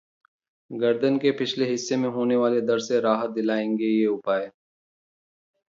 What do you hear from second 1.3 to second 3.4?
पिछले हिस्से में होने वाले दर्द से राहत